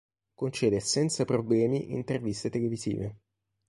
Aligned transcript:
Concede 0.33 0.79
senza 0.79 1.25
problemi 1.25 1.93
interviste 1.93 2.49
televisive. 2.49 3.19